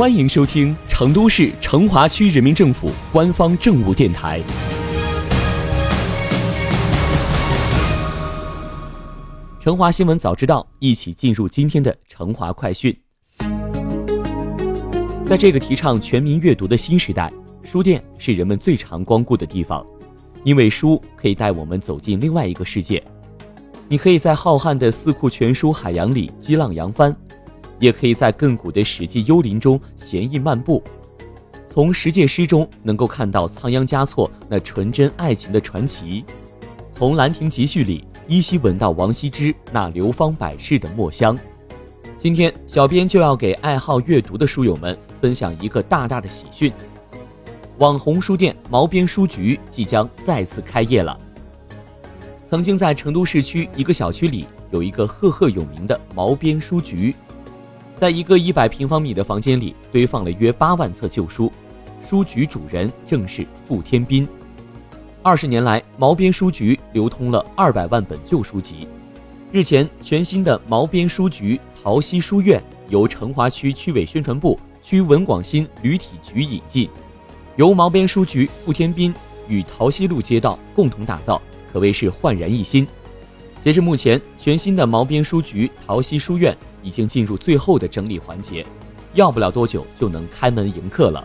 [0.00, 4.40] 欢迎收听成都市成华区人民政府官方政务电台。
[9.60, 12.98] 成华新闻早知道，一起进入今天的成华快讯。
[15.26, 17.30] 在这个提倡全民阅读的新时代，
[17.62, 19.86] 书店是人们最常光顾的地方，
[20.44, 23.04] 因为书可以带我们走进另外一个世界。
[23.86, 27.14] 你可以在浩瀚的四库全书海洋里激浪扬帆。
[27.80, 30.80] 也可以在亘古的史记幽林中闲逸漫步，
[31.68, 36.24] 从十诫诗中能够看到仓央嘉措那纯真爱情的传奇，
[36.92, 41.36] 从《兰亭集序》里依稀闻到王羲之那流芳百世的墨香。
[42.18, 46.70] 今天，小编就要给爱好阅读的书友们分享一个大大的喜讯：
[47.78, 51.18] 网红书店毛边书局即将再次开业了。
[52.44, 57.14] 曾经在成都市区一个小区里有一个赫赫有名的毛边书局。
[58.00, 61.52] 在一个一百平方米的房间里，堆放了约八万册旧书，
[62.08, 64.26] 书局主人正是傅天斌。
[65.22, 68.88] 二十年来，毛边书局流通了二百万本旧书籍。
[69.52, 76.88] 日前，全新的毛边书局陶溪书院由成华区区委宣传部、区文广新旅体局引进，
[77.56, 79.14] 由毛边书局傅天斌
[79.46, 81.38] 与陶溪路街道共同打造，
[81.70, 82.86] 可谓是焕然一新。
[83.62, 86.56] 截至目前，全新的毛边书局桃溪书院。
[86.82, 88.64] 已经进入最后的整理环节，
[89.12, 91.22] 要不了多久就能开门迎客了。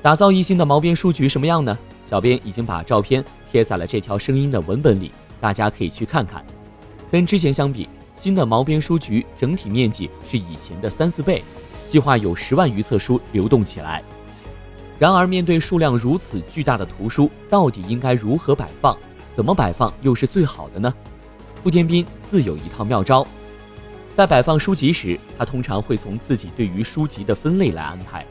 [0.00, 1.78] 打造一新的毛边书局什么样呢？
[2.08, 3.22] 小编已经把照片
[3.52, 6.42] 贴在了这条声音的文本里，大家可以去看看。
[7.10, 11.44] 跟之前相比，新的毛边书局整体面积是以前的三四倍，
[11.90, 14.02] 计划有十万余册书流动起来。
[14.98, 18.96] 然而，面对数量如此巨大的图书，到底应该如何摆放？
[19.36, 20.94] 怎么摆放又是最好的呢？
[21.64, 23.26] 傅天斌自有一套妙招。
[24.14, 28.22] 在摆放书籍时，他通常会从自己对于书籍的分类来安排，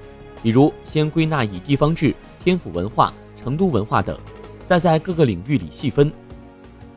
[0.43, 4.15] 比如先归纳以地方志、天府文化、成都文化等，
[4.67, 6.11] 再在各个领域里细分；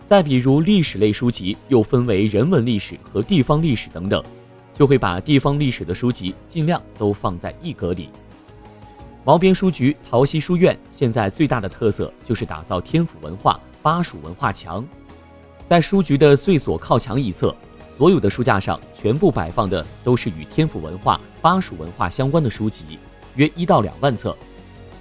[0.05, 4.23] 再比如历史类书籍又分为人文历史和地方历史等等，
[4.75, 8.11] 就会把地方历史的书籍尽量都放在一格里。
[9.25, 14.87] 毛边书局陶溪书院现在最大的特色就是打造天府文化巴蜀文化墙，
[15.69, 17.55] 在书局的最左靠墙一侧。
[17.99, 22.99] 所有的书架上全部摆放的都是与天府文化、巴蜀文化相关的书籍，
[23.37, 24.37] 约一到两万册。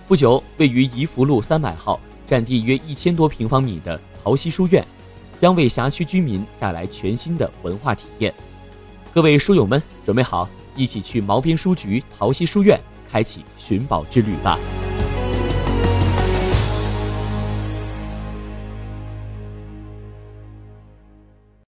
[0.07, 4.85] 不久，位于怡福路三百号、占地约一千多平方米的陶溪书院，
[5.41, 8.33] 将为辖区居民带来全新的文化体验。
[9.13, 12.79] 各位书友们，准备好，一起去毛边书局陶溪书院
[13.11, 14.57] 开启寻宝之旅吧！